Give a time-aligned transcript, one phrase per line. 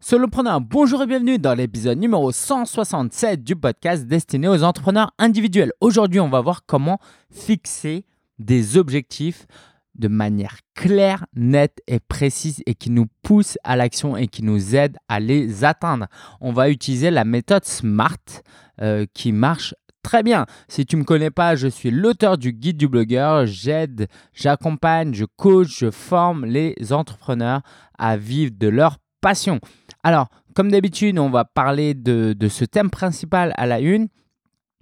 [0.00, 5.72] Solopreneur, bonjour et bienvenue dans l'épisode numéro 167 du podcast destiné aux entrepreneurs individuels.
[5.80, 7.00] Aujourd'hui, on va voir comment
[7.32, 8.06] fixer
[8.38, 9.48] des objectifs
[9.96, 14.76] de manière claire, nette et précise et qui nous pousse à l'action et qui nous
[14.76, 16.06] aide à les atteindre.
[16.40, 18.44] On va utiliser la méthode SMART
[18.80, 19.74] euh, qui marche
[20.04, 20.46] très bien.
[20.68, 23.46] Si tu ne me connais pas, je suis l'auteur du guide du blogueur.
[23.46, 27.62] J'aide, j'accompagne, je coach, je forme les entrepreneurs
[27.98, 29.60] à vivre de leur passion.
[30.08, 34.08] Alors, comme d'habitude, on va parler de, ce thème principal à la une,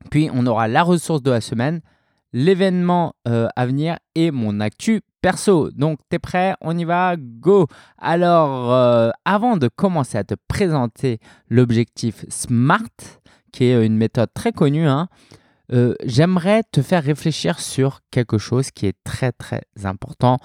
[0.08, 1.80] puis on aura la ressource de la semaine,
[2.32, 5.72] l'événement euh, à venir et mon actu perso.
[5.72, 6.54] Donc, t'es prêt?
[6.60, 7.16] On y va?
[7.18, 7.66] Go!
[7.98, 11.18] Alors, euh, avant de commencer à te présenter
[11.50, 13.18] l'objectif SMART,
[13.50, 15.08] qui est une méthode très connue, hein,
[15.72, 20.38] euh, j'aimerais te faire réfléchir sur quelque chose qui est très très important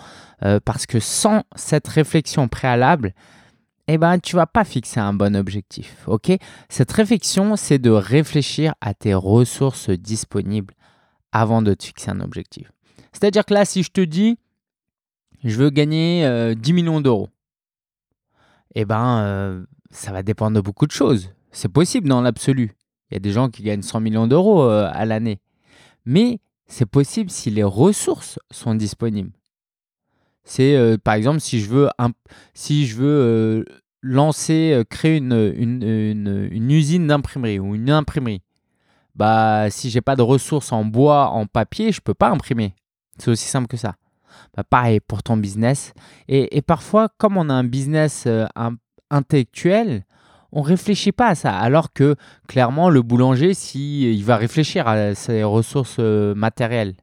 [0.66, 3.14] parce que sans cette réflexion préalable,
[3.88, 6.08] eh ben, tu vas pas fixer un bon objectif.
[6.08, 6.32] ok?
[6.70, 10.74] Cette réflexion, c'est de réfléchir à tes ressources disponibles
[11.32, 12.72] avant de te fixer un objectif.
[13.14, 14.38] C'est-à-dire que là, si je te dis,
[15.44, 16.22] je veux gagner
[16.56, 17.30] 10 euh, millions d'euros,
[18.76, 21.34] eh ben, euh, ça va dépendre de beaucoup de choses.
[21.52, 22.72] C'est possible dans l'absolu.
[23.10, 25.40] Il y a des gens qui gagnent 100 millions d'euros euh, à l'année.
[26.06, 29.32] Mais c'est possible si les ressources sont disponibles.
[30.44, 31.90] C'est par exemple si je veux,
[32.54, 33.66] si je veux
[34.02, 38.42] lancer, créer une, une, usine d'imprimerie ou une imprimerie.
[39.16, 42.74] Bah, si j'ai pas de ressources en bois, en papier, je peux pas imprimer.
[43.18, 43.96] C'est aussi simple que ça.
[44.56, 45.94] Bah, pareil pour ton business.
[46.28, 48.28] Et, parfois, comme on a un business
[49.10, 50.06] intellectuel,
[50.52, 51.56] on réfléchit pas à ça.
[51.56, 52.16] Alors que
[52.48, 56.96] clairement, le boulanger, si, il va réfléchir à ses ressources matérielles.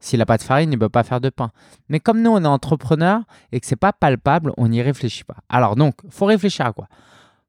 [0.00, 1.50] S'il n'a pas de farine, il ne peut pas faire de pain.
[1.88, 5.36] Mais comme nous, on est entrepreneur et que c'est pas palpable, on n'y réfléchit pas.
[5.48, 6.88] Alors donc, faut réfléchir à quoi?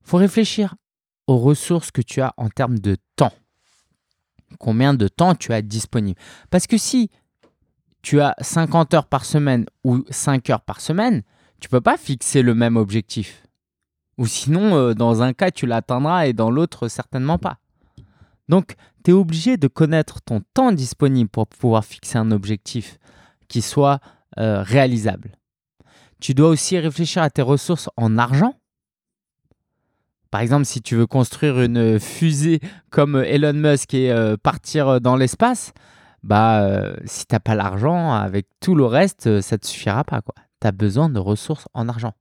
[0.02, 0.76] Faut réfléchir
[1.28, 3.34] aux ressources que tu as en termes de temps.
[4.58, 6.20] Combien de temps tu as disponible?
[6.50, 7.12] Parce que si
[8.02, 11.22] tu as 50 heures par semaine ou 5 heures par semaine,
[11.60, 13.44] tu peux pas fixer le même objectif.
[14.18, 17.58] Ou sinon, euh, dans un cas, tu l'atteindras et dans l'autre, certainement pas.
[18.50, 22.98] Donc, tu es obligé de connaître ton temps disponible pour pouvoir fixer un objectif
[23.48, 24.00] qui soit
[24.40, 25.32] euh, réalisable.
[26.20, 28.56] Tu dois aussi réfléchir à tes ressources en argent.
[30.32, 35.16] Par exemple, si tu veux construire une fusée comme Elon Musk et euh, partir dans
[35.16, 35.72] l'espace,
[36.24, 40.04] bah, euh, si tu n'as pas l'argent, avec tout le reste, ça ne te suffira
[40.04, 40.22] pas.
[40.60, 42.14] Tu as besoin de ressources en argent.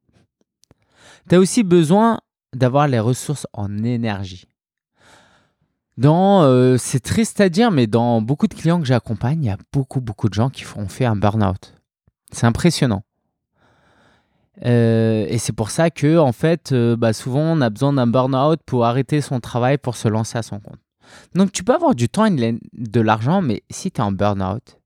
[1.28, 2.20] Tu as aussi besoin
[2.54, 4.46] d'avoir les ressources en énergie.
[6.04, 9.58] Euh, c'est triste à dire, mais dans beaucoup de clients que j'accompagne, il y a
[9.72, 11.74] beaucoup, beaucoup de gens qui ont fait un burn-out.
[12.30, 13.02] C'est impressionnant.
[14.64, 18.06] Euh, et c'est pour ça que, en fait, euh, bah, souvent, on a besoin d'un
[18.06, 20.78] burn-out pour arrêter son travail pour se lancer à son compte.
[21.34, 24.78] Donc, tu peux avoir du temps et de l'argent, mais si tu es en burn-out,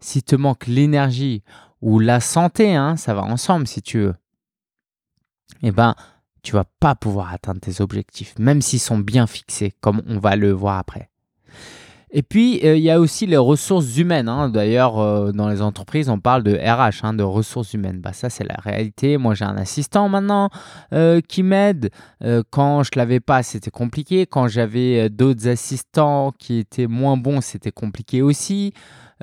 [0.00, 1.42] si te manque l'énergie
[1.80, 4.14] ou la santé, hein, ça va ensemble si tu veux,
[5.62, 5.94] eh ben,
[6.42, 10.36] tu vas pas pouvoir atteindre tes objectifs, même s'ils sont bien fixés, comme on va
[10.36, 11.08] le voir après.
[12.14, 14.28] Et puis, euh, il y a aussi les ressources humaines.
[14.28, 14.50] Hein.
[14.50, 18.00] D'ailleurs, euh, dans les entreprises, on parle de RH, hein, de ressources humaines.
[18.00, 19.16] Bah, ça, c'est la réalité.
[19.16, 20.50] Moi, j'ai un assistant maintenant
[20.92, 21.90] euh, qui m'aide.
[22.50, 24.26] quand je ne l'avais pas, c'était compliqué.
[24.26, 28.74] Quand j'avais d'autres assistants qui étaient moins bons, c'était compliqué aussi.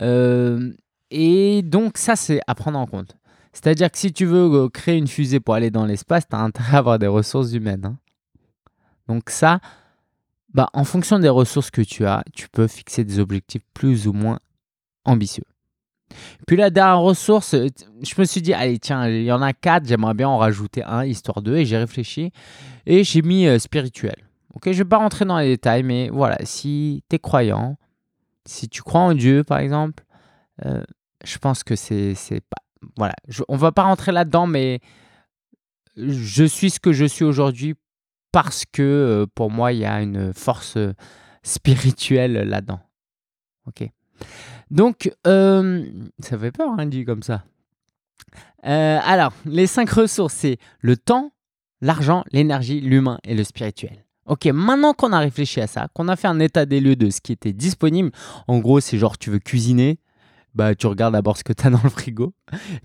[0.02, 3.16] et donc, ça, c'est à prendre en compte.
[3.62, 6.40] C'est-à-dire que si tu veux euh, créer une fusée pour aller dans l'espace, tu as
[6.40, 7.86] intérêt à avoir des ressources humaines.
[7.86, 7.98] Hein.
[9.10, 9.60] Donc ça,
[10.54, 14.14] bah, en fonction des ressources que tu as, tu peux fixer des objectifs plus ou
[14.14, 14.40] moins
[15.04, 15.44] ambitieux.
[16.48, 17.68] Puis la dernière ressource, euh,
[18.02, 20.82] je me suis dit, allez, tiens, il y en a quatre, j'aimerais bien en rajouter
[20.86, 22.32] un, histoire d'eux, et j'ai réfléchi,
[22.86, 24.16] et j'ai mis euh, spirituel.
[24.54, 27.78] Ok, je ne vais pas rentrer dans les détails, mais voilà, si tu es croyant,
[28.46, 30.04] si tu crois en Dieu, par exemple,
[31.24, 32.16] je pense que c'est
[32.50, 32.62] pas
[32.98, 33.14] voilà,
[33.48, 34.80] on va pas rentrer là-dedans, mais
[35.96, 37.76] je suis ce que je suis aujourd'hui
[38.32, 40.94] parce que euh, pour moi, il y a une force euh,
[41.44, 42.80] spirituelle là-dedans.
[43.68, 43.90] Ok.
[44.72, 45.86] Donc, euh,
[46.20, 47.44] ça fait peur, hein, dit comme ça.
[48.62, 51.32] alors, les cinq ressources, c'est le temps,
[51.82, 54.06] l'argent, l'énergie, l'humain et le spirituel.
[54.26, 57.10] Ok, maintenant qu'on a réfléchi à ça, qu'on a fait un état des lieux de
[57.10, 58.12] ce qui était disponible,
[58.48, 59.98] en gros, c'est genre tu veux cuisiner,
[60.56, 62.34] bah, tu regardes d'abord ce que tu as dans le frigo.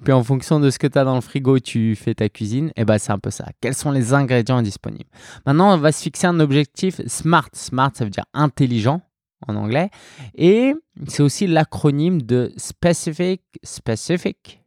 [0.04, 2.72] Puis en fonction de ce que tu as dans le frigo, tu fais ta cuisine.
[2.76, 3.46] Et bah, c'est un peu ça.
[3.60, 5.10] Quels sont les ingrédients disponibles?
[5.46, 7.48] Maintenant, on va se fixer un objectif SMART.
[7.52, 9.02] SMART, ça veut dire intelligent
[9.46, 9.90] en anglais.
[10.34, 10.74] Et
[11.08, 14.62] c'est aussi l'acronyme de Specific, Specific,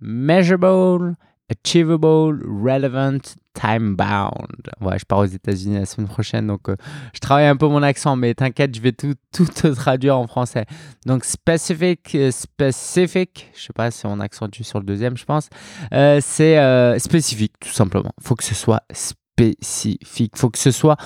[0.00, 1.16] Measurable
[1.50, 3.20] Achievable, relevant,
[3.54, 4.70] time bound.
[4.82, 6.76] Ouais, je pars aux États-Unis la semaine prochaine, donc euh,
[7.14, 10.26] je travaille un peu mon accent, mais t'inquiète, je vais tout, tout te traduire en
[10.26, 10.66] français.
[11.06, 15.48] Donc, specific, euh, specific, je sais pas si on accentue sur le deuxième, je pense.
[15.94, 18.12] Euh, c'est spécifique, tout simplement.
[18.20, 20.32] Il faut que ce soit spécifique.
[20.34, 20.96] Il faut que ce soit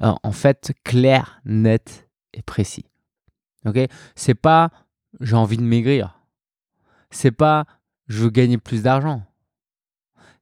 [0.00, 2.86] en fait clair, net et précis.
[3.66, 3.78] Ok?
[4.14, 4.70] C'est pas
[5.20, 6.20] j'ai envie de maigrir.
[7.10, 7.66] C'est pas
[8.08, 9.22] je veux gagner plus d'argent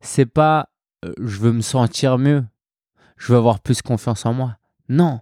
[0.01, 0.69] c'est pas
[1.05, 2.45] euh, je veux me sentir mieux,
[3.17, 4.57] je veux avoir plus confiance en moi.
[4.89, 5.21] Non,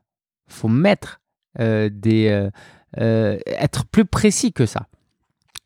[0.49, 1.21] faut mettre
[1.59, 2.51] euh, des
[2.99, 4.87] euh, être plus précis que ça.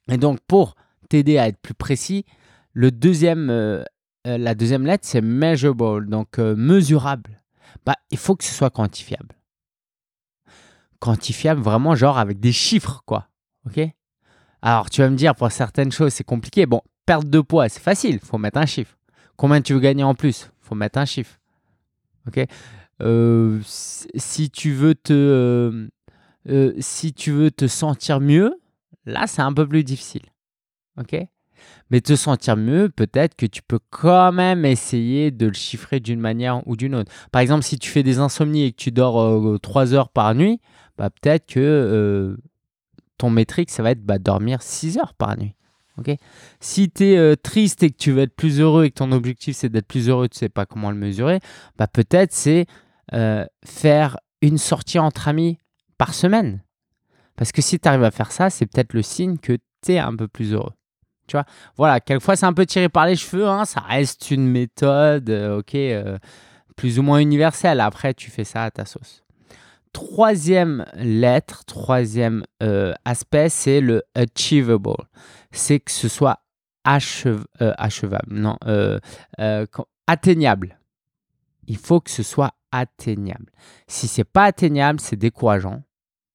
[0.09, 0.75] Et donc pour
[1.09, 2.25] t'aider à être plus précis,
[2.73, 3.85] le deuxième
[4.25, 7.43] la deuxième lettre c'est measurable, donc mesurable.
[7.87, 9.37] Bah, il faut que ce soit quantifiable.
[10.99, 13.29] Quantifiable vraiment genre avec des chiffres quoi.
[13.67, 13.81] OK?
[14.63, 16.67] Alors tu vas me dire pour certaines choses c'est compliqué.
[16.67, 18.97] Bon, perte de poids, c'est facile, faut mettre un chiffre.
[19.41, 20.51] Combien tu veux gagner en plus?
[20.61, 21.41] Faut mettre un chiffre.
[22.29, 22.45] Ok?
[23.01, 25.89] Euh, si tu veux te euh,
[26.51, 28.61] euh, si tu veux te sentir mieux,
[29.07, 30.25] là c'est un peu plus difficile.
[30.99, 31.17] Ok?
[31.89, 36.21] Mais te sentir mieux, peut-être que tu peux quand même essayer de le chiffrer d'une
[36.21, 37.11] manière ou d'une autre.
[37.33, 40.61] Par exemple, si tu fais des insomnies et que tu dors 3 heures par nuit,
[40.99, 42.37] bah, peut-être que
[43.17, 45.55] ton métrique, ça va être bah, dormir 6 heures par nuit
[46.61, 49.13] si tu es euh, triste et que tu veux être plus heureux et que ton
[49.13, 51.41] objectif c'est d'être plus heureux, tu sais pas comment le mesurer,
[51.79, 52.67] bah peut-être c'est
[53.13, 55.59] euh, faire une sortie entre amis
[55.99, 56.63] par semaine.
[57.37, 59.99] Parce que si tu arrives à faire ça, c'est peut-être le signe que tu es
[59.99, 60.73] un peu plus heureux.
[61.27, 61.45] Tu vois?
[61.77, 66.19] Voilà, quelquefois c'est un peu tiré par les cheveux, hein, ça reste une méthode, euh,
[66.77, 67.81] plus ou moins universelle.
[67.81, 69.23] Après, tu fais ça à ta sauce.
[69.93, 72.45] Troisième lettre, troisième
[73.05, 74.95] aspect, c'est le achievable
[75.53, 76.41] c'est que ce soit
[76.87, 78.99] euh, achevable, non, euh,
[79.39, 79.67] euh,
[80.07, 80.79] atteignable.
[81.67, 83.53] Il faut que ce soit atteignable.
[83.87, 85.83] Si c'est pas atteignable, c'est décourageant.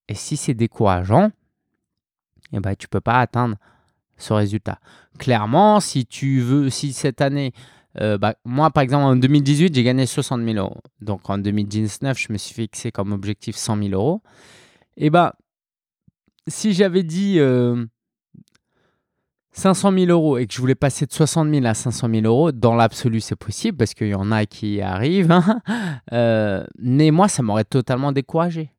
[0.07, 1.31] Et si c'est décourageant,
[2.53, 3.57] eh ben, tu peux pas atteindre
[4.17, 4.79] ce résultat.
[5.17, 7.51] Clairement, si tu veux, si cette année,
[7.95, 10.81] bah, moi par exemple en 2018, j'ai gagné 60 000 euros.
[11.01, 14.21] Donc en 2019, je me suis fixé comme objectif 100 000 euros.
[14.95, 15.33] Et ben,
[16.47, 17.39] si j'avais dit
[19.55, 22.51] 500 000 euros et que je voulais passer de 60 000 à 500 000 euros,
[22.51, 25.31] dans l'absolu, c'est possible parce qu'il y en a qui arrivent.
[25.31, 25.61] Hein.
[26.13, 28.69] Euh, mais moi, ça m'aurait totalement découragé.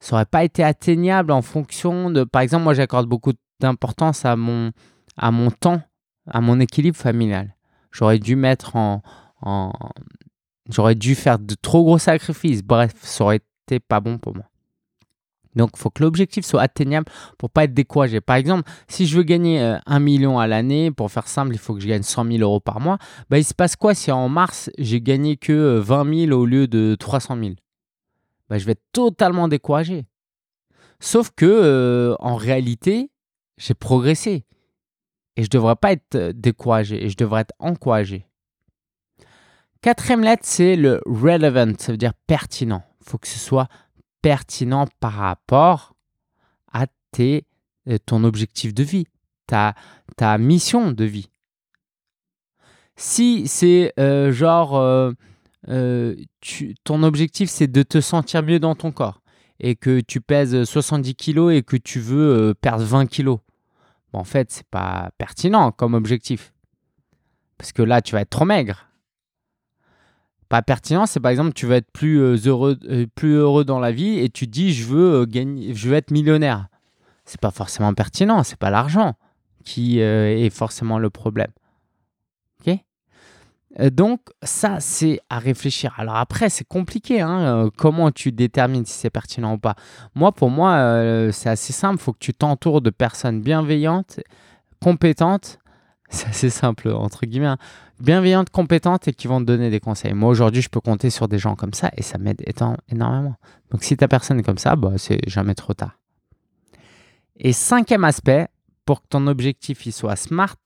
[0.00, 2.24] Ça n'aurait pas été atteignable en fonction de.
[2.24, 4.72] Par exemple, moi, j'accorde beaucoup d'importance à mon,
[5.18, 5.82] à mon temps,
[6.26, 7.54] à mon équilibre familial.
[7.92, 9.02] J'aurais dû mettre en.
[9.42, 9.72] en...
[10.70, 12.62] J'aurais dû faire de trop gros sacrifices.
[12.62, 14.49] Bref, ça aurait été pas bon pour moi.
[15.56, 17.06] Donc, il faut que l'objectif soit atteignable
[17.36, 18.20] pour pas être découragé.
[18.20, 21.58] Par exemple, si je veux gagner euh, un million à l'année, pour faire simple, il
[21.58, 22.98] faut que je gagne 100 000 euros par mois.
[23.28, 26.46] Bah, il se passe quoi si en mars, j'ai gagné que 20 euh, 000 au
[26.46, 27.54] lieu de 300 000
[28.48, 30.06] bah, Je vais être totalement découragé.
[31.00, 33.10] Sauf que, euh, en réalité,
[33.56, 34.44] j'ai progressé.
[35.36, 38.26] Et je ne devrais pas être découragé, et je devrais être encouragé.
[39.80, 42.82] Quatrième lettre, c'est le relevant, ça veut dire pertinent.
[43.00, 43.80] Il faut que ce soit pertinent
[45.00, 45.94] par rapport
[46.72, 47.46] à tes,
[47.88, 49.06] euh, ton objectif de vie,
[49.46, 49.74] ta,
[50.16, 51.28] ta mission de vie.
[52.96, 54.76] Si c'est euh, genre,
[55.68, 59.22] euh, tu, ton objectif c'est de te sentir mieux dans ton corps
[59.58, 63.40] et que tu pèses 70 kilos et que tu veux perdre 20 kilos,
[64.12, 66.52] en fait, c'est pas pertinent comme objectif.
[67.58, 68.89] Parce que là, tu vas être trop maigre
[70.50, 73.78] pas pertinent, c'est par exemple tu veux être plus euh, heureux, euh, plus heureux dans
[73.78, 76.66] la vie et tu dis je veux euh, gagner, je veux être millionnaire.
[77.24, 79.14] C'est pas forcément pertinent, c'est pas l'argent
[79.64, 81.52] qui est forcément le problème.
[82.66, 82.76] Ok?
[83.92, 85.94] Donc ça c'est à réfléchir.
[85.98, 89.76] Alors après c'est compliqué, hein, comment tu détermines si c'est pertinent ou pas.
[90.16, 94.18] Moi pour moi c'est assez simple, faut que tu t'entoures de personnes bienveillantes,
[94.82, 95.60] compétentes
[96.10, 97.58] c'est assez simple, entre guillemets, hein.
[98.00, 100.12] bienveillantes, compétentes et qui vont te donner des conseils.
[100.12, 102.42] Moi, aujourd'hui, je peux compter sur des gens comme ça et ça m'aide
[102.90, 103.36] énormément.
[103.70, 105.96] Donc, si ta personne est comme ça, bah, c'est jamais trop tard.
[107.36, 108.48] Et cinquième aspect,
[108.84, 110.58] pour que ton objectif il soit smart,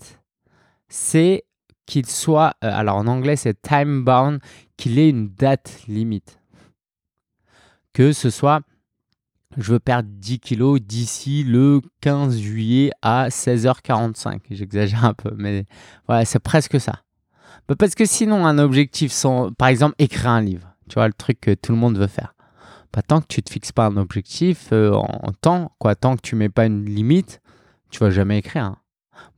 [0.88, 1.44] c'est
[1.86, 4.40] qu'il soit, euh, alors en anglais c'est time bound,
[4.76, 6.40] qu'il ait une date limite.
[7.92, 8.62] Que ce soit
[9.56, 14.40] je veux perdre 10 kilos d'ici le 15 juillet à 16h45.
[14.50, 15.64] J'exagère un peu, mais
[16.06, 17.02] voilà, c'est presque ça.
[17.68, 21.14] Bah, parce que sinon, un objectif, sans, par exemple, écrire un livre, tu vois, le
[21.14, 22.34] truc que tout le monde veut faire.
[22.92, 26.23] Pas tant que tu te fixes pas un objectif euh, en temps, quoi, tant que
[26.23, 27.40] tu mets pas une limite,
[27.90, 28.64] tu vas jamais écrire.
[28.64, 28.76] Hein.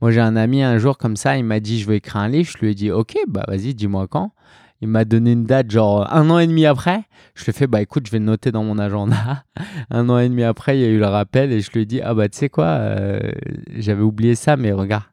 [0.01, 2.27] Moi, j'ai un ami un jour comme ça, il m'a dit je veux écrire un
[2.27, 2.49] livre.
[2.51, 4.31] Je lui ai dit ok, bah vas-y, dis-moi quand.
[4.81, 7.03] Il m'a donné une date, genre un an et demi après.
[7.33, 9.43] Je lui ai fait bah écoute, je vais noter dans mon agenda.
[9.89, 11.85] un an et demi après, il y a eu le rappel et je lui ai
[11.85, 13.19] dit ah bah tu sais quoi, euh,
[13.75, 15.05] j'avais oublié ça, mais regarde.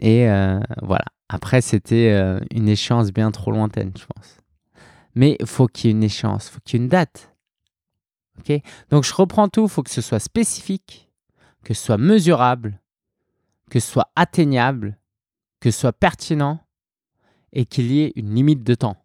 [0.00, 1.04] Et euh, voilà.
[1.28, 4.38] Après, c'était euh, une échéance bien trop lointaine, je pense.
[5.14, 7.34] Mais faut qu'il y ait une échéance, faut qu'il y ait une date.
[8.38, 8.60] ok?
[8.90, 11.10] Donc je reprends tout, il faut que ce soit spécifique,
[11.64, 12.80] que ce soit mesurable,
[13.70, 14.96] que ce soit atteignable,
[15.60, 16.60] que ce soit pertinent
[17.52, 18.96] et qu'il y ait une limite de temps.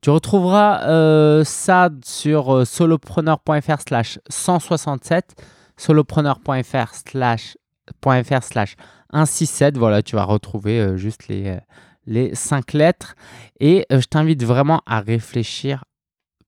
[0.00, 5.34] Tu retrouveras euh, ça sur euh, solopreneur.fr slash 167,
[5.76, 7.56] solopreneur.fr slash
[8.00, 9.76] 167.
[9.76, 11.58] Voilà, tu vas retrouver euh, juste les,
[12.06, 13.16] les cinq lettres.
[13.58, 15.84] Et je t'invite vraiment à réfléchir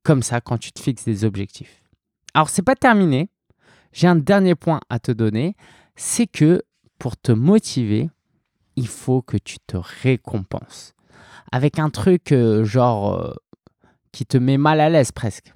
[0.04, 1.82] comme ça quand tu te fixes des objectifs.
[2.34, 3.30] Alors, c'est pas terminé.
[3.92, 5.56] J'ai un dernier point à te donner.
[5.96, 6.62] C'est que
[7.00, 8.10] pour te motiver,
[8.76, 10.94] il faut que tu te récompenses.
[11.52, 13.34] Avec un truc euh, genre euh,
[14.12, 15.52] qui te met mal à l'aise presque.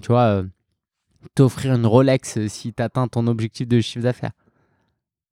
[0.00, 0.44] Tu vois, euh,
[1.34, 4.32] t'offrir une Rolex si tu atteins ton objectif de chiffre d'affaires.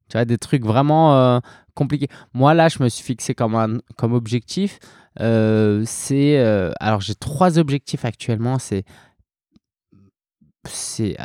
[0.09, 1.41] Tu vois, des trucs vraiment
[1.75, 2.09] compliqués.
[2.35, 4.81] Moi, là, je me suis fixé comme, comme objectif.
[5.17, 6.39] c'est.
[6.81, 8.59] alors, j'ai trois objectifs actuellement.
[8.59, 8.85] C'est.
[10.69, 11.17] C'est,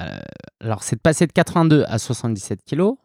[0.60, 2.96] alors, c'est de passer de 82 à 77 kilos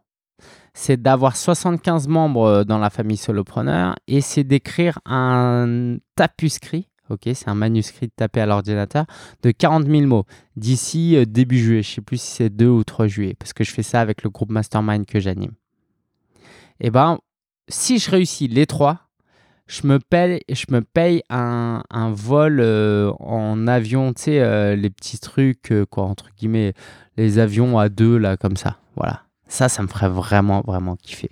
[0.74, 7.22] c'est d'avoir 75 membres euh, dans la famille solopreneur et c'est d'écrire un tapuscrit, ok,
[7.34, 9.04] c'est un manuscrit tapé à l'ordinateur
[9.42, 10.24] de 40 000 mots
[10.56, 11.82] d'ici euh, début juillet.
[11.82, 14.00] Je ne sais plus si c'est 2 ou 3 juillet parce que je fais ça
[14.00, 15.52] avec le groupe Mastermind que j'anime.
[16.82, 17.18] Et eh ben,
[17.68, 19.10] si je réussis les trois,
[19.66, 25.18] je me paye, je me paye un, vol euh, en avion, tu sais, les petits
[25.18, 26.72] trucs, quoi, entre guillemets,
[27.18, 28.78] les avions à deux, là, comme ça.
[28.96, 29.24] Voilà.
[29.50, 31.30] Ça, ça me ferait vraiment, vraiment kiffer.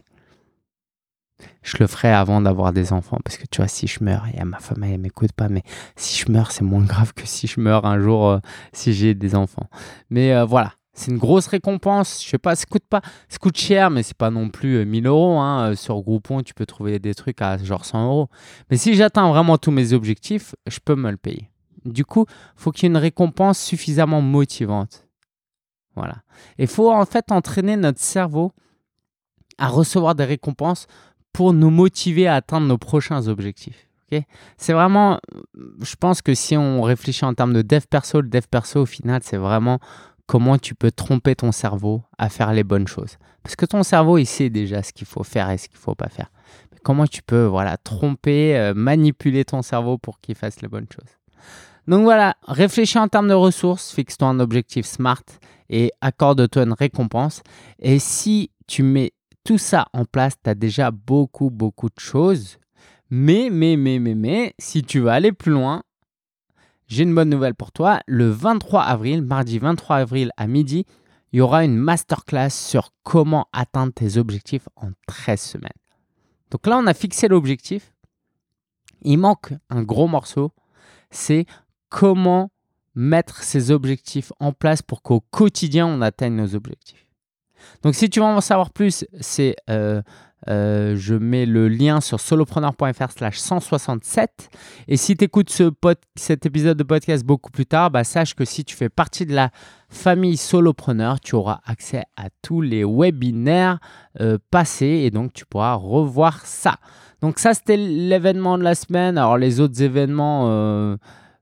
[1.62, 4.42] Je le ferais avant d'avoir des enfants parce que tu vois, si je meurs, et
[4.42, 5.62] ma femme, elle m'écoute pas, mais
[5.94, 8.38] si je meurs, c'est moins grave que si je meurs un jour euh,
[8.72, 9.68] si j'ai des enfants.
[10.10, 12.20] Mais euh, voilà, c'est une grosse récompense.
[12.24, 15.06] Je sais pas, ça coûte pas, ça coûte cher, mais c'est pas non plus 1000
[15.06, 15.38] euh, euros.
[15.38, 15.76] Hein.
[15.76, 18.28] Sur Groupon, tu peux trouver des trucs à genre 100 euros.
[18.68, 21.50] Mais si j'atteins vraiment tous mes objectifs, je peux me le payer.
[21.84, 25.07] Du coup, faut qu'il y ait une récompense suffisamment motivante.
[26.58, 28.52] Il faut en fait entraîner notre cerveau
[29.58, 30.86] à recevoir des récompenses
[31.32, 33.88] pour nous motiver à atteindre nos prochains objectifs.
[34.56, 35.20] c'est vraiment,
[35.82, 38.86] je pense que si on réfléchit en termes de dev perso, le dev perso au
[38.86, 39.78] final, c'est vraiment
[40.26, 43.18] comment tu peux tromper ton cerveau à faire les bonnes choses.
[43.42, 45.82] Parce que ton cerveau, il sait déjà ce qu'il faut faire et ce qu'il ne
[45.82, 46.30] faut pas faire.
[46.72, 50.86] Mais comment tu peux voilà, tromper, euh, manipuler ton cerveau pour qu'il fasse les bonnes
[50.92, 51.12] choses?
[51.88, 55.22] Donc voilà, réfléchis en termes de ressources, fixe-toi un objectif SMART
[55.70, 57.42] et accorde-toi une récompense.
[57.78, 62.58] Et si tu mets tout ça en place, tu as déjà beaucoup, beaucoup de choses.
[63.08, 65.82] Mais, mais, mais, mais, mais, si tu veux aller plus loin,
[66.88, 68.00] j'ai une bonne nouvelle pour toi.
[68.06, 70.84] Le 23 avril, mardi 23 avril à midi,
[71.32, 75.70] il y aura une masterclass sur comment atteindre tes objectifs en 13 semaines.
[76.50, 77.94] Donc là, on a fixé l'objectif.
[79.00, 80.52] Il manque un gros morceau.
[81.10, 81.46] C'est
[81.88, 82.50] comment
[82.94, 87.06] mettre ces objectifs en place pour qu'au quotidien, on atteigne nos objectifs.
[87.82, 90.02] Donc, si tu veux en savoir plus, c'est euh,
[90.48, 94.50] euh, je mets le lien sur solopreneur.fr slash 167.
[94.86, 95.70] Et si tu écoutes ce
[96.14, 99.34] cet épisode de podcast beaucoup plus tard, bah, sache que si tu fais partie de
[99.34, 99.50] la
[99.88, 103.80] famille solopreneur, tu auras accès à tous les webinaires
[104.20, 106.76] euh, passés et donc tu pourras revoir ça.
[107.20, 109.18] Donc ça, c'était l'événement de la semaine.
[109.18, 110.96] Alors les autres événements...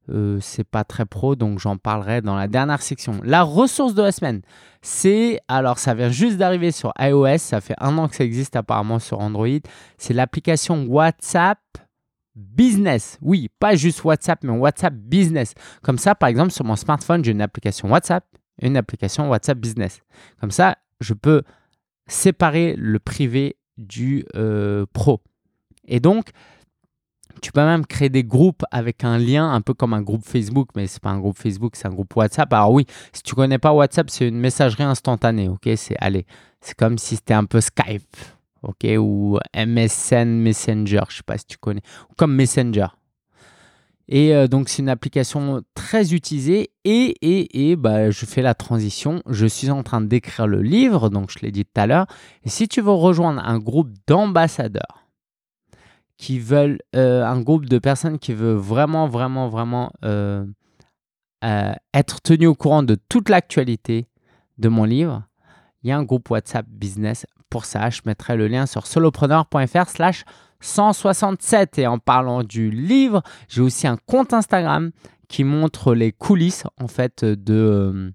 [0.09, 3.21] Euh, c'est pas très pro, donc j'en parlerai dans la dernière section.
[3.25, 4.43] La ressource de la semaine,
[4.81, 8.55] c'est, alors ça vient juste d'arriver sur iOS, ça fait un an que ça existe
[8.55, 9.49] apparemment sur Android,
[9.99, 11.59] c'est l'application WhatsApp
[12.37, 13.19] Business.
[13.23, 15.55] Oui, pas juste WhatsApp, mais WhatsApp Business.
[15.83, 18.25] Comme ça, par exemple, sur mon smartphone, j'ai une application WhatsApp,
[18.61, 20.03] une application WhatsApp Business.
[20.41, 21.43] Comme ça, je peux
[22.07, 25.23] séparer le privé du euh, pro.
[25.89, 26.31] Et donc,
[27.41, 30.69] tu peux même créer des groupes avec un lien, un peu comme un groupe Facebook,
[30.77, 32.53] mais c'est pas un groupe Facebook, c'est un groupe WhatsApp.
[32.53, 35.69] Alors oui, si tu connais pas WhatsApp, c'est une messagerie instantanée, ok?
[35.77, 36.27] C'est allez,
[36.61, 38.17] c'est comme si c'était un peu Skype,
[38.63, 38.87] ok?
[38.99, 42.87] Ou MSN Messenger, je sais pas si tu connais, ou comme Messenger.
[44.09, 48.55] Et euh, donc c'est une application très utilisée et, et, et bah, je fais la
[48.55, 49.21] transition.
[49.29, 52.07] Je suis en train d'écrire le livre, donc je l'ai dit tout à l'heure.
[52.45, 55.06] Et si tu veux rejoindre un groupe d'ambassadeurs,
[56.19, 60.45] qui veulent, euh, un groupe de personnes qui veut vraiment, vraiment, vraiment euh,
[61.45, 64.09] euh, être tenu au courant de toute l'actualité
[64.59, 65.25] de mon livre,
[65.83, 69.89] il y a un groupe WhatsApp Business pour ça, je mettrai le lien sur solopreneur.fr
[69.89, 70.25] slash
[70.61, 71.79] 167.
[71.79, 74.91] Et en parlant du livre, j'ai aussi un compte Instagram
[75.29, 78.13] qui montre les coulisses en fait de,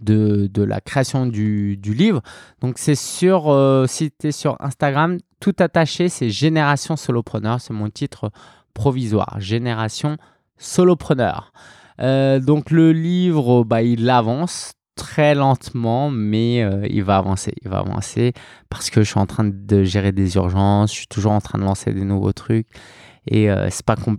[0.00, 2.22] de, la création du, du, livre.
[2.60, 7.74] Donc c'est sur, euh, si tu es sur Instagram, tout attaché, c'est Génération Solopreneur, c'est
[7.74, 8.30] mon titre
[8.74, 10.16] provisoire, Génération
[10.56, 11.52] Solopreneur.
[12.00, 17.54] Euh, donc le livre, bah, il avance très lentement, mais euh, il va avancer.
[17.62, 18.34] Il va avancer
[18.68, 21.58] parce que je suis en train de gérer des urgences, je suis toujours en train
[21.58, 22.66] de lancer des nouveaux trucs.
[23.30, 23.68] Et euh,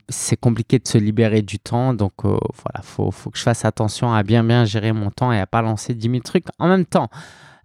[0.07, 1.93] c'est compliqué de se libérer du temps.
[1.93, 5.31] Donc euh, voilà, faut, faut que je fasse attention à bien bien gérer mon temps
[5.31, 7.09] et à pas lancer 10 000 trucs en même temps.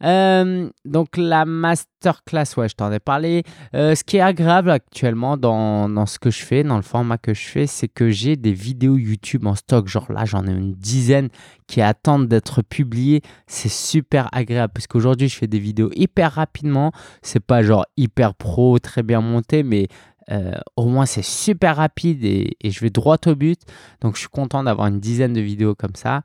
[0.02, 3.44] Euh, donc la masterclass, ouais, je t'en ai parlé.
[3.72, 7.34] ce qui est agréable actuellement dans, dans, ce que je fais, dans le format que
[7.34, 9.86] je fais, c'est que j'ai des vidéos YouTube en stock.
[9.88, 11.28] Genre là, j'en ai une dizaine
[11.66, 13.22] qui attendent d'être publiées.
[13.46, 16.92] C'est super agréable parce qu'aujourd'hui, je fais des vidéos hyper rapidement.
[17.22, 19.88] C'est pas genre hyper pro, très bien monté, mais
[20.30, 23.60] euh, au moins, c'est super rapide et, je vais droit au but.
[24.00, 26.22] Donc, je suis content d'avoir une dizaine de vidéos comme ça.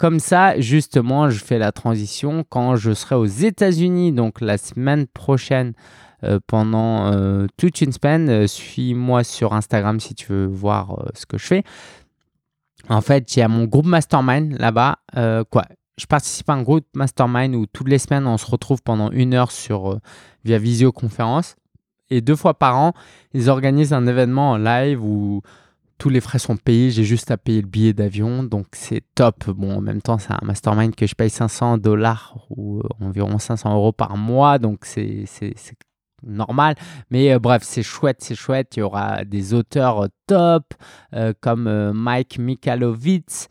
[0.00, 5.06] Comme ça, justement, je fais la transition quand je serai aux États-Unis, donc la semaine
[5.06, 5.74] prochaine,
[6.24, 8.48] euh, pendant euh, toute une semaine.
[8.48, 11.64] Suis-moi sur Instagram si tu veux voir ce que je fais.
[12.88, 15.00] En fait, il y a mon groupe Mastermind là-bas.
[15.50, 15.66] quoi?
[15.98, 19.34] Je participe à un groupe mastermind où toutes les semaines on se retrouve pendant une
[19.34, 19.52] heure
[20.44, 21.56] via visioconférence.
[22.08, 22.94] Et deux fois par an,
[23.34, 25.42] ils organisent un événement en live où
[26.00, 26.90] tous les frais sont payés.
[26.90, 28.42] J'ai juste à payer le billet d'avion.
[28.42, 29.48] Donc c'est top.
[29.50, 33.38] Bon, en même temps, c'est un mastermind que je paye 500 dollars ou euh, environ
[33.38, 34.58] 500 euros par mois.
[34.58, 35.26] Donc c'est
[36.22, 36.74] normal.
[37.10, 38.78] Mais euh, bref, c'est chouette, c'est chouette.
[38.78, 40.72] Il y aura des auteurs euh, top
[41.40, 43.48] comme Mike Mikalovitz,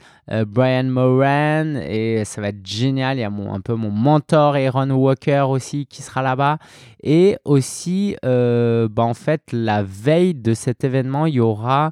[0.47, 3.17] Brian Moran, et ça va être génial.
[3.17, 6.57] Il y a mon, un peu mon mentor Aaron Walker aussi qui sera là-bas.
[7.03, 11.91] Et aussi, bah, en fait, la veille de cet événement, il y aura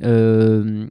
[0.00, 0.88] le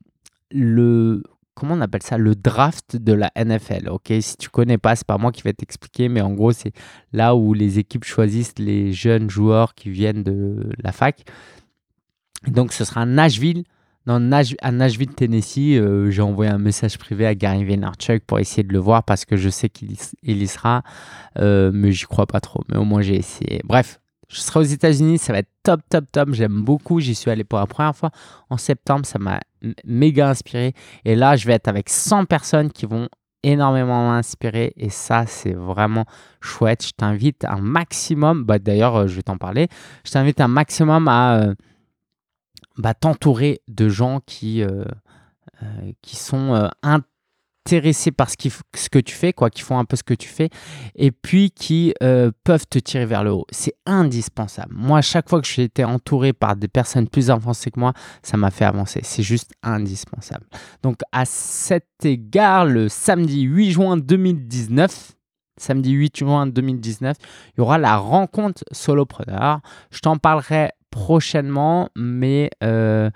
[1.59, 2.17] comment on appelle ça?
[2.17, 3.89] Le draft de la NFL.
[3.89, 6.71] Ok, si tu connais pas, c'est pas moi qui vais t'expliquer, mais en gros c'est
[7.13, 11.23] là où les équipes choisissent les jeunes joueurs qui viennent de la fac.
[12.47, 13.63] Donc ce sera à Nashville.
[14.05, 14.31] Dans
[14.61, 18.73] à Nashville, Tennessee, euh, j'ai envoyé un message privé à Gary Vaynerchuk pour essayer de
[18.73, 20.81] le voir parce que je sais qu'il y sera,
[21.37, 22.63] euh, mais j'y crois pas trop.
[22.69, 23.61] Mais au moins j'ai essayé.
[23.65, 26.33] Bref, je serai aux États-Unis, ça va être top, top, top.
[26.33, 26.99] J'aime beaucoup.
[26.99, 28.11] J'y suis allé pour la première fois
[28.49, 29.05] en septembre.
[29.05, 29.39] Ça m'a
[29.83, 30.73] méga inspiré.
[31.03, 33.09] Et là, je vais être avec 100 personnes qui vont
[33.41, 34.73] énormément m'inspirer.
[34.77, 36.05] Et ça, c'est vraiment
[36.41, 36.85] chouette.
[36.85, 38.43] Je t'invite un maximum.
[38.43, 39.67] Bah, D'ailleurs, euh, je vais t'en parler.
[40.05, 41.55] Je t'invite un maximum à euh,
[42.77, 44.83] bah, t'entourer de gens qui, euh,
[46.03, 46.69] qui sont
[47.69, 48.35] intéressés par ce,
[48.75, 50.49] ce, que tu fais, quoi, qui font un peu ce que tu fais,
[50.95, 53.45] et puis qui euh, peuvent te tirer vers le haut.
[53.51, 54.73] C'est indispensable.
[54.75, 58.37] Moi, chaque fois que j'ai été entouré par des personnes plus avancées que moi, ça
[58.37, 59.01] m'a fait avancer.
[59.03, 60.45] C'est juste indispensable.
[60.81, 65.11] Donc, à cet égard, le samedi 8 juin 2019,
[65.57, 67.17] samedi 8 juin 2019,
[67.53, 69.59] il y aura la rencontre solopreneur.
[69.91, 73.11] Je t'en parlerai prochainement, mais euh,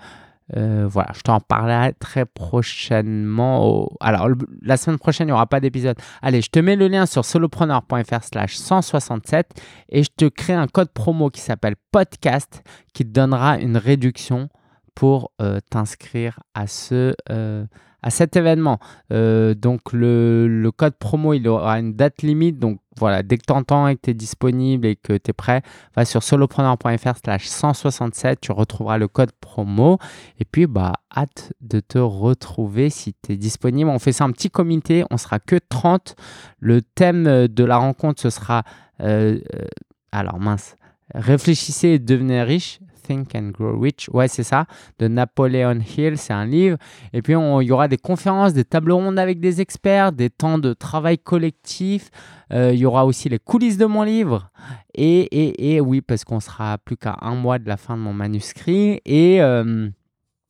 [0.56, 3.88] euh, voilà, je t'en parlerai très prochainement.
[4.00, 4.28] Alors,
[4.62, 5.96] la semaine prochaine, il n'y aura pas d'épisode.
[6.22, 10.66] Allez, je te mets le lien sur solopreneur.fr slash 167 et je te crée un
[10.66, 14.48] code promo qui s'appelle podcast qui te donnera une réduction
[14.94, 17.64] pour euh, t'inscrire à ce, euh,
[18.04, 18.78] à cet événement.
[19.12, 22.58] Euh, donc le, code promo, il aura une date limite.
[22.58, 25.32] Donc voilà, dès que tu entends et que tu es disponible et que tu es
[25.32, 25.62] prêt,
[25.96, 29.98] va sur solopreneur.fr slash 167, tu retrouveras le code promo.
[30.38, 33.88] Et puis, bah, hâte de te retrouver si tu es disponible.
[33.88, 36.14] On fait ça un petit comité, on sera que 30.
[36.60, 38.64] Le thème de la rencontre, ce sera...
[39.00, 39.64] Euh, euh,
[40.12, 40.76] alors mince,
[41.14, 42.80] réfléchissez et devenez riche.
[43.06, 44.08] Think and Grow Rich.
[44.12, 44.66] Ouais, c'est ça,
[44.98, 46.78] de Napoleon Hill, c'est un livre.
[47.12, 50.58] Et puis, il y aura des conférences, des tables rondes avec des experts, des temps
[50.58, 52.10] de travail collectif.
[52.52, 54.50] Euh, il y aura aussi les coulisses de mon livre.
[54.94, 58.02] Et, et, et oui, parce qu'on sera plus qu'à un mois de la fin de
[58.02, 59.00] mon manuscrit.
[59.04, 59.88] Et euh,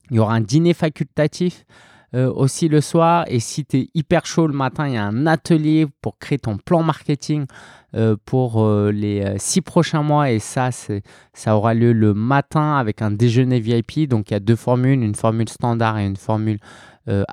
[0.09, 1.65] il y aura un dîner facultatif.
[2.13, 3.25] Euh, aussi le soir.
[3.27, 6.37] Et si tu es hyper chaud le matin, il y a un atelier pour créer
[6.37, 7.45] ton plan marketing
[7.95, 10.31] euh, pour euh, les six prochains mois.
[10.31, 14.07] Et ça, ça aura lieu le matin avec un déjeuner VIP.
[14.07, 16.59] Donc il y a deux formules, une formule standard et une formule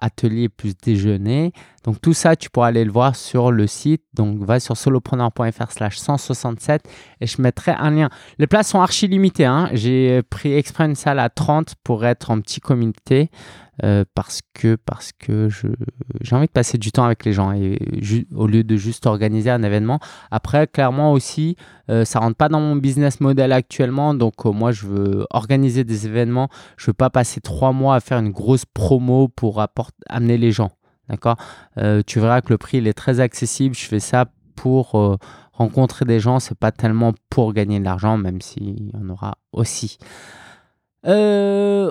[0.03, 1.53] atelier plus déjeuner.
[1.85, 4.03] Donc tout ça, tu pourras aller le voir sur le site.
[4.14, 6.83] Donc va sur solopreneur.fr slash 167
[7.21, 8.09] et je mettrai un lien.
[8.38, 9.45] Les places sont archi limitées.
[9.45, 9.68] Hein.
[9.73, 13.31] J'ai pris exprès une salle à 30 pour être en petit comité.
[13.83, 15.49] Euh, parce que, parce que
[16.21, 17.79] j'ai envie de passer du temps avec les gens et
[18.35, 19.99] au lieu de juste organiser un événement.
[20.31, 21.57] Après, clairement aussi,
[21.88, 24.12] euh, ça rentre pas dans mon business model actuellement.
[24.12, 26.49] Donc, euh, moi, je veux organiser des événements.
[26.77, 29.64] Je veux pas passer trois mois à faire une grosse promo pour
[30.09, 30.71] amener les gens.
[31.12, 31.37] D'accord?
[31.77, 33.77] Euh, tu verras que le prix, il est très accessible.
[33.77, 34.25] Je fais ça
[34.57, 35.16] pour euh,
[35.53, 36.40] rencontrer des gens.
[36.40, 39.98] C'est pas tellement pour gagner de l'argent, même s'il y en aura aussi.
[41.07, 41.90] Euh,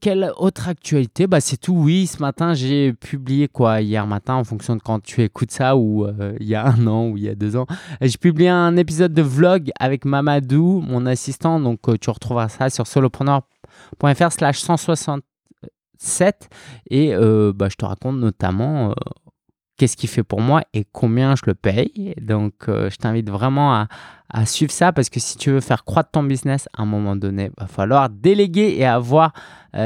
[0.00, 1.28] quelle autre actualité?
[1.28, 2.08] Bah, C'est tout, oui.
[2.08, 3.82] Ce matin, j'ai publié quoi?
[3.82, 6.88] Hier matin, en fonction de quand tu écoutes ça, ou euh, il y a un
[6.88, 7.66] an, ou il y a deux ans.
[8.00, 11.60] J'ai publié un épisode de vlog avec Mamadou, mon assistant.
[11.60, 15.22] Donc, tu retrouveras ça sur solopreneur.fr slash 160
[16.90, 18.94] et euh, bah, je te raconte notamment euh,
[19.76, 22.14] qu'est-ce qu'il fait pour moi et combien je le paye.
[22.20, 23.86] Donc, euh, je t'invite vraiment à,
[24.44, 27.50] suivre ça parce que si tu veux faire croître ton business, à un moment donné,
[27.56, 29.32] il va falloir déléguer et avoir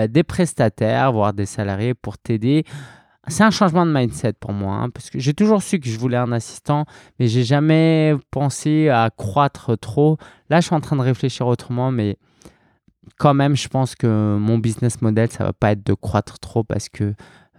[0.09, 2.65] des prestataires, voire des salariés pour t'aider.
[3.29, 5.99] C'est un changement de mindset pour moi, hein, parce que j'ai toujours su que je
[5.99, 6.85] voulais un assistant,
[7.19, 10.17] mais j'ai jamais pensé à croître trop.
[10.49, 12.17] Là, je suis en train de réfléchir autrement, mais
[13.19, 16.65] quand même, je pense que mon business model, ça va pas être de croître trop
[16.65, 17.15] parce que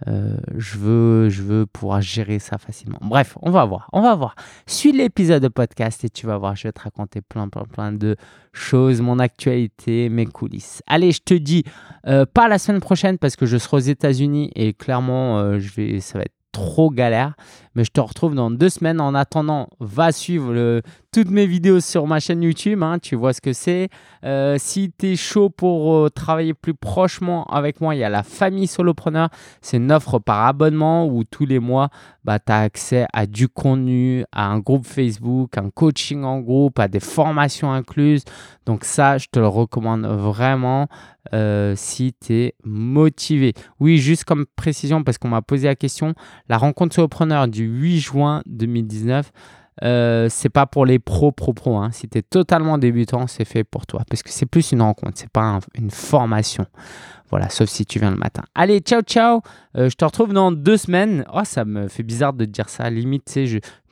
[0.08, 2.98] euh, je, veux, je veux pouvoir gérer ça facilement.
[3.02, 4.34] Bref, on va voir, on va voir.
[4.66, 7.92] Suis l'épisode de podcast et tu vas voir, je vais te raconter plein, plein, plein
[7.92, 8.16] de
[8.52, 10.82] choses, mon actualité, mes coulisses.
[10.86, 11.64] Allez, je te dis,
[12.06, 15.72] euh, pas la semaine prochaine parce que je serai aux États-Unis et clairement, euh, je
[15.72, 17.34] vais, ça va être trop galère.
[17.74, 19.00] Mais je te retrouve dans deux semaines.
[19.00, 20.82] En attendant, va suivre
[21.12, 22.82] toutes mes vidéos sur ma chaîne YouTube.
[22.82, 23.88] Hein, tu vois ce que c'est.
[24.24, 28.08] Euh, si tu es chaud pour euh, travailler plus prochement avec moi, il y a
[28.08, 29.28] la famille solopreneur.
[29.60, 31.90] C'est une offre par abonnement où tous les mois,
[32.24, 36.78] bah, tu as accès à du contenu, à un groupe Facebook, un coaching en groupe,
[36.78, 38.24] à des formations incluses.
[38.64, 40.88] Donc ça, je te le recommande vraiment.
[41.34, 43.54] Euh, si tu es motivé.
[43.78, 46.14] Oui, juste comme précision, parce qu'on m'a posé la question,
[46.48, 49.32] la rencontre solopreneur du 8 juin 2019,
[49.82, 51.78] euh, c'est pas pour les pros, pro, pro.
[51.78, 51.90] Hein.
[51.92, 54.02] Si tu totalement débutant, c'est fait pour toi.
[54.08, 56.66] Parce que c'est plus une rencontre, c'est pas une formation.
[57.30, 58.42] Voilà, sauf si tu viens le matin.
[58.54, 59.40] Allez, ciao, ciao.
[59.76, 61.24] Euh, je te retrouve dans deux semaines.
[61.32, 62.90] Oh, ça me fait bizarre de dire ça.
[62.90, 63.38] Limite,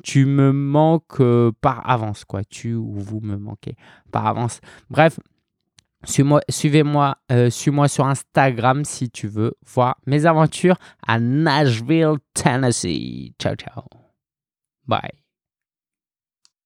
[0.02, 2.44] tu me manques euh, par avance, quoi.
[2.44, 3.76] Tu ou vous me manquez
[4.12, 4.60] par avance.
[4.90, 5.18] Bref,
[6.04, 6.82] Suivez-moi suivez
[7.30, 13.34] euh, suis sur Instagram si tu veux voir mes aventures à Nashville, Tennessee.
[13.38, 13.84] Ciao, ciao.
[14.86, 15.19] Bye.